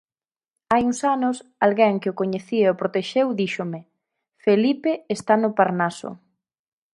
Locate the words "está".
5.15-5.33